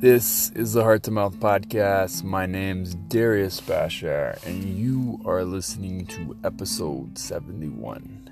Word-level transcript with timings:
This 0.00 0.50
is 0.50 0.74
the 0.74 0.84
Heart 0.84 1.02
to 1.04 1.10
Mouth 1.10 1.40
podcast. 1.40 2.22
My 2.22 2.46
name's 2.46 2.94
Darius 2.94 3.60
Bashar, 3.60 4.40
and 4.46 4.62
you 4.62 5.20
are 5.24 5.42
listening 5.42 6.06
to 6.06 6.36
episode 6.44 7.18
71. 7.18 8.30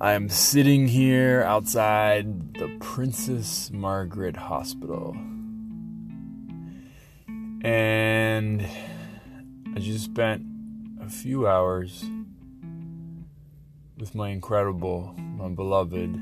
I 0.00 0.12
am 0.12 0.28
sitting 0.28 0.86
here 0.86 1.42
outside 1.42 2.54
the 2.54 2.68
Princess 2.78 3.72
Margaret 3.72 4.36
Hospital, 4.36 5.16
and 7.64 8.64
I 9.74 9.80
just 9.80 10.04
spent 10.04 10.46
a 11.02 11.08
few 11.08 11.48
hours 11.48 12.04
with 13.98 14.14
my 14.14 14.28
incredible, 14.28 15.12
my 15.18 15.48
beloved, 15.48 16.20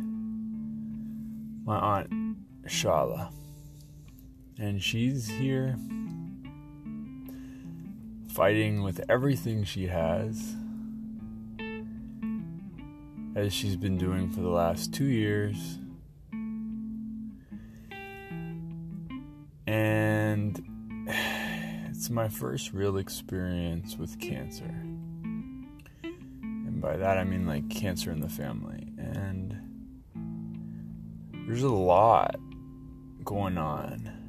my 1.67 1.77
aunt 1.77 2.39
Shala 2.65 3.29
and 4.59 4.83
she's 4.83 5.29
here 5.29 5.77
fighting 8.33 8.83
with 8.83 9.01
everything 9.09 9.63
she 9.63 9.87
has, 9.87 10.55
as 13.35 13.53
she's 13.53 13.77
been 13.77 13.99
doing 13.99 14.31
for 14.31 14.41
the 14.41 14.49
last 14.49 14.95
two 14.95 15.05
years. 15.05 15.79
And 19.67 20.61
it's 21.91 22.09
my 22.09 22.29
first 22.29 22.73
real 22.73 22.97
experience 22.97 23.99
with 23.99 24.19
cancer. 24.19 24.75
And 26.05 26.81
by 26.81 26.97
that 26.97 27.19
I 27.19 27.25
mean 27.25 27.47
like 27.47 27.69
cancer 27.69 28.11
in 28.11 28.21
the 28.21 28.29
family. 28.29 28.89
And 28.99 29.57
there's 31.47 31.63
a 31.63 31.69
lot 31.69 32.37
going 33.25 33.59
on 33.59 34.22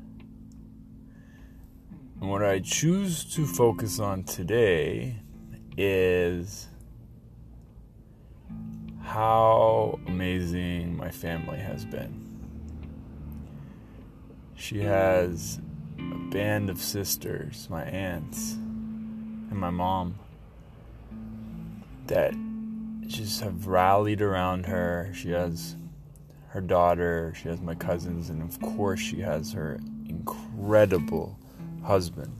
and 2.23 2.31
what 2.31 2.41
I 2.41 2.59
choose 2.59 3.25
to 3.35 3.45
focus 3.45 3.99
on 3.99 4.23
today 4.23 5.17
is 5.75 6.69
how 9.02 9.99
amazing 10.07 10.95
my 10.95 11.11
family 11.11 11.57
has 11.57 11.83
been. 11.83 12.39
She 14.55 14.79
has 14.83 15.59
a 15.99 16.16
band 16.31 16.69
of 16.69 16.79
sisters, 16.79 17.67
my 17.69 17.83
aunts, 17.83 18.53
and 18.53 19.57
my 19.57 19.69
mom, 19.69 20.17
that 22.07 22.33
just 23.05 23.41
have 23.41 23.67
rallied 23.67 24.21
around 24.21 24.66
her. 24.67 25.11
She 25.13 25.31
has 25.31 25.75
her 26.51 26.61
daughter, 26.61 27.33
she 27.35 27.49
has 27.49 27.59
my 27.59 27.75
cousins, 27.75 28.29
and 28.29 28.41
of 28.41 28.61
course, 28.61 29.01
she 29.01 29.19
has 29.19 29.51
her 29.51 29.81
incredible 30.07 31.38
husband. 31.84 32.31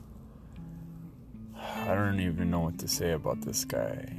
I 1.56 1.94
don't 1.94 2.20
even 2.20 2.50
know 2.50 2.60
what 2.60 2.78
to 2.78 2.88
say 2.88 3.12
about 3.12 3.42
this 3.42 3.64
guy. 3.64 4.10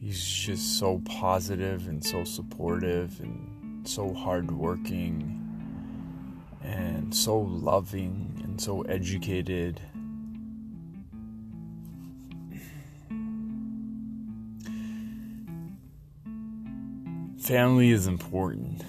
He's 0.00 0.24
just 0.24 0.78
so 0.78 1.02
positive 1.04 1.88
and 1.88 2.04
so 2.04 2.24
supportive 2.24 3.20
and 3.20 3.86
so 3.86 4.12
hardworking 4.12 5.38
and 6.62 7.14
so 7.14 7.38
loving 7.38 8.40
and 8.44 8.60
so 8.60 8.82
educated. 8.82 9.80
Family 17.40 17.90
is 17.90 18.06
important. 18.06 18.84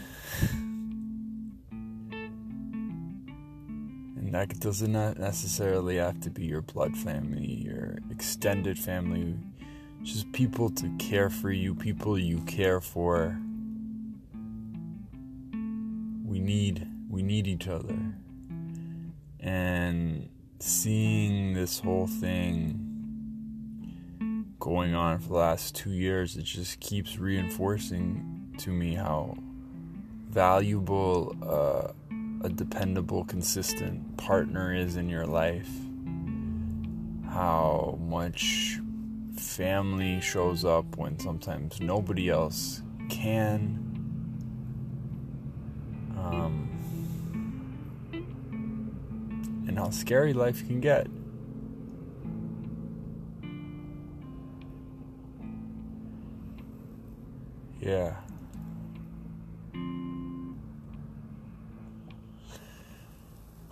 That 4.34 4.60
doesn't 4.60 4.92
necessarily 4.92 5.98
have 5.98 6.20
to 6.22 6.32
be 6.32 6.46
your 6.46 6.62
blood 6.62 6.98
family, 6.98 7.46
your 7.46 8.00
extended 8.10 8.80
family, 8.80 9.38
just 10.02 10.32
people 10.32 10.72
to 10.72 10.90
care 10.98 11.30
for 11.30 11.52
you, 11.52 11.76
people 11.76 12.18
you 12.18 12.40
care 12.40 12.82
for. 12.82 13.40
We 16.26 16.40
need 16.40 16.88
we 17.10 17.22
need 17.22 17.46
each 17.48 17.68
other. 17.68 17.96
And 19.40 20.30
seeing 20.60 21.54
this 21.54 21.80
whole 21.80 22.08
thing 22.08 22.90
going 24.60 24.96
on 24.96 25.20
for 25.20 25.28
the 25.28 25.36
last 25.36 25.76
2 25.76 25.92
years, 25.92 26.38
it 26.38 26.44
just 26.44 26.80
keeps 26.80 27.20
reinforcing 27.20 28.56
to 28.58 28.72
me 28.72 28.96
how 28.96 29.38
valuable 30.30 31.36
uh, 31.44 31.92
a 32.44 32.50
dependable, 32.50 33.24
consistent 33.24 34.18
partner 34.18 34.76
is 34.76 34.98
in 34.98 35.08
your 35.08 35.26
life, 35.26 35.70
how 37.30 37.98
much 38.02 38.80
family 39.38 40.20
shows 40.20 40.66
up 40.66 40.98
when 40.98 41.18
sometimes 41.20 41.80
nobody 41.80 42.30
else 42.30 42.82
can. 43.10 43.80
Um, 46.18 46.70
and 49.68 49.78
how 49.78 49.90
scary 49.90 50.34
life 50.34 50.68
can 50.68 50.82
get. 50.82 51.08
Yeah. 57.80 58.16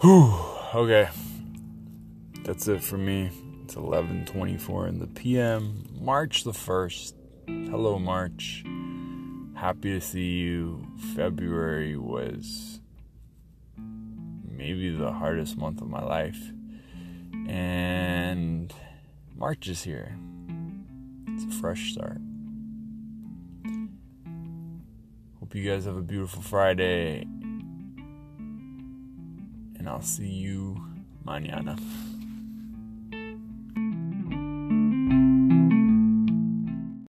Whew. 0.01 0.33
Okay. 0.73 1.09
That's 2.43 2.67
it 2.67 2.81
for 2.81 2.97
me. 2.97 3.29
It's 3.63 3.75
11:24 3.75 4.87
in 4.87 4.97
the 4.97 5.05
PM, 5.05 5.85
March 6.01 6.43
the 6.43 6.53
1st. 6.53 7.13
Hello 7.45 7.99
March. 7.99 8.63
Happy 9.53 9.91
to 9.91 10.01
see 10.01 10.39
you. 10.39 10.87
February 11.15 11.97
was 11.97 12.81
maybe 13.77 14.89
the 14.89 15.11
hardest 15.11 15.55
month 15.55 15.81
of 15.81 15.87
my 15.87 16.03
life. 16.03 16.51
And 17.47 18.73
March 19.35 19.67
is 19.67 19.83
here. 19.83 20.17
It's 21.27 21.43
a 21.43 21.59
fresh 21.59 21.91
start. 21.91 22.21
Hope 25.39 25.53
you 25.53 25.69
guys 25.69 25.85
have 25.85 25.97
a 25.97 26.01
beautiful 26.01 26.41
Friday 26.41 27.27
I'll 30.01 30.07
see 30.07 30.25
you 30.25 30.81
mañana. 31.23 31.77